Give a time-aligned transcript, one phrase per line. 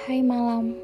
[0.00, 0.80] Hai malam.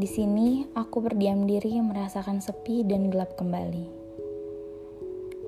[0.00, 3.84] Di sini aku berdiam diri merasakan sepi dan gelap kembali.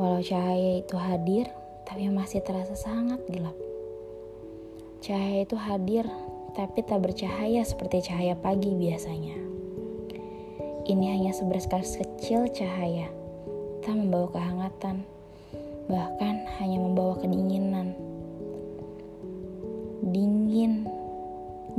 [0.00, 1.52] Walau cahaya itu hadir,
[1.84, 3.52] tapi masih terasa sangat gelap.
[5.04, 6.08] Cahaya itu hadir,
[6.56, 9.36] tapi tak bercahaya seperti cahaya pagi biasanya.
[10.88, 13.12] Ini hanya seberas kecil cahaya,
[13.84, 15.04] tak membawa kehangatan,
[15.92, 17.91] bahkan hanya membawa kedinginan.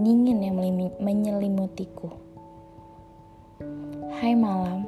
[0.03, 0.59] Dingin yang
[0.99, 2.11] menyelimutiku.
[4.19, 4.83] Hai malam,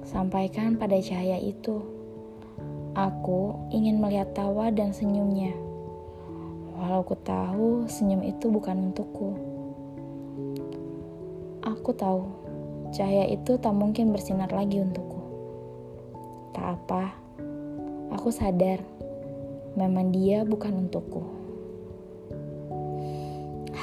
[0.00, 1.84] sampaikan pada cahaya itu.
[2.96, 5.52] Aku ingin melihat tawa dan senyumnya.
[6.72, 9.36] Walau ku tahu senyum itu bukan untukku.
[11.68, 12.32] Aku tahu
[12.96, 15.20] cahaya itu tak mungkin bersinar lagi untukku.
[16.56, 17.12] Tak apa,
[18.16, 18.80] aku sadar
[19.76, 21.37] memang dia bukan untukku.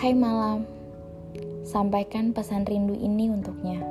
[0.06, 0.70] Hai malam,
[1.66, 3.82] sampaikan pesan rindu ini untuknya.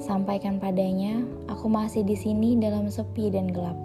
[0.00, 3.76] Sampaikan padanya, aku masih di sini dalam sepi dan gelap.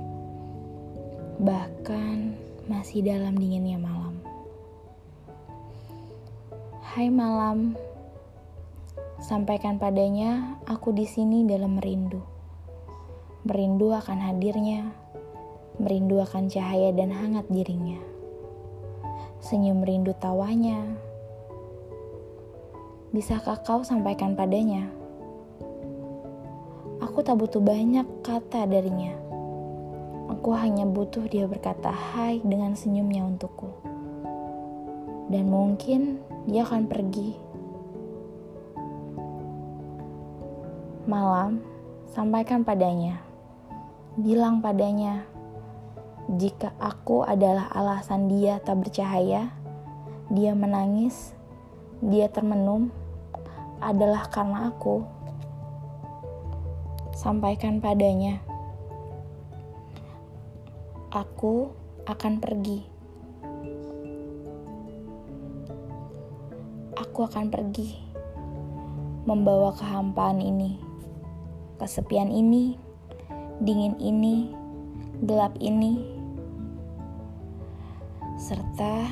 [1.44, 2.40] Bahkan
[2.72, 4.16] masih dalam dinginnya malam.
[6.88, 7.76] Hai malam,
[9.20, 12.24] sampaikan padanya, aku di sini dalam merindu.
[13.44, 14.88] Merindu akan hadirnya,
[15.84, 18.23] merindu akan cahaya dan hangat dirinya.
[19.44, 20.80] Senyum rindu tawanya.
[23.12, 24.88] Bisakah kau sampaikan padanya?
[27.04, 29.12] Aku tak butuh banyak kata darinya.
[30.32, 33.68] Aku hanya butuh dia berkata hai dengan senyumnya untukku.
[35.28, 37.36] Dan mungkin dia akan pergi.
[41.04, 41.60] Malam,
[42.16, 43.20] sampaikan padanya.
[44.16, 45.28] Bilang padanya,
[46.34, 49.54] jika aku adalah alasan dia tak bercahaya,
[50.34, 51.38] dia menangis,
[52.02, 52.90] dia termenung,
[53.78, 55.06] adalah karena aku.
[57.14, 58.42] Sampaikan padanya,
[61.14, 61.70] "Aku
[62.10, 62.82] akan pergi.
[66.98, 67.94] Aku akan pergi,
[69.30, 70.82] membawa kehampaan ini,
[71.78, 72.74] kesepian ini,
[73.62, 74.50] dingin ini,
[75.22, 76.13] gelap ini,
[78.44, 79.08] serta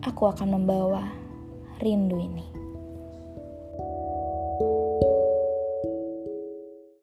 [0.00, 1.12] aku akan membawa
[1.84, 2.63] rindu ini."